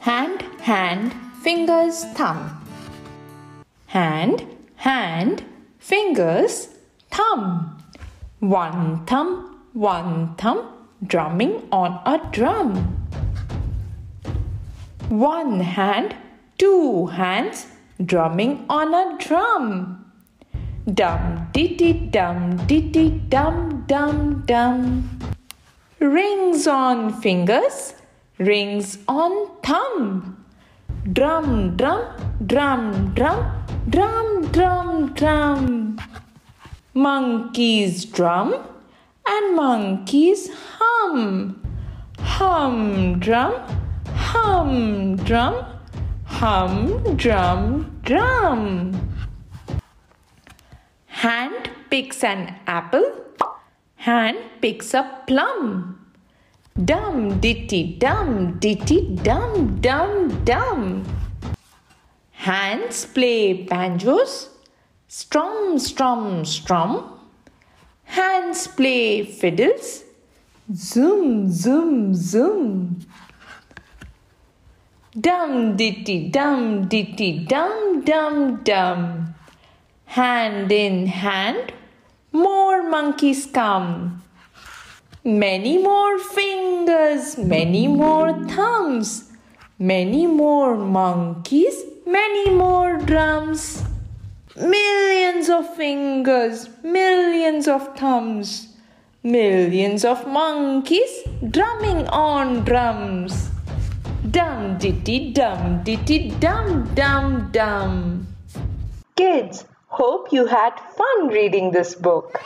[0.00, 2.58] Hand, hand, fingers, thumb.
[3.88, 5.44] Hand, hand,
[5.78, 6.68] fingers,
[7.10, 7.76] thumb.
[8.38, 10.66] One thumb, one thumb,
[11.06, 12.76] drumming on a drum.
[15.10, 16.16] One hand,
[16.56, 17.66] two hands,
[18.02, 20.12] drumming on a drum.
[20.94, 25.20] Dum diddy dum diddy dum dum dum.
[25.98, 27.92] Rings on fingers,
[28.40, 30.44] rings on thumb.
[31.12, 32.02] Drum drum
[32.46, 35.98] drum drum drum drum drum.
[36.94, 38.54] Monkeys drum
[39.26, 41.56] and monkeys hum.
[42.18, 43.54] Hum drum,
[44.14, 45.54] hum drum,
[46.24, 49.10] hum drum drum.
[51.06, 53.10] Hand picks an apple.
[53.96, 55.99] Hand picks a plum.
[56.84, 61.04] Dum ditty dum ditty dum dum dum.
[62.30, 64.48] Hands play banjos.
[65.08, 67.18] Strum strum strum.
[68.04, 70.04] Hands play fiddles.
[70.72, 73.04] Zoom zoom zoom.
[75.20, 79.34] Dum ditty dum ditty dum dum dum.
[80.06, 81.72] Hand in hand,
[82.32, 84.22] more monkeys come.
[85.24, 89.30] Many more fingers, many more thumbs,
[89.78, 93.82] many more monkeys, many more drums.
[94.56, 98.74] Millions of fingers, millions of thumbs,
[99.22, 103.50] millions of monkeys drumming on drums.
[104.30, 108.26] Dum ditty dum ditty dum dum dum.
[109.16, 112.40] Kids, Hope you had fun reading this book.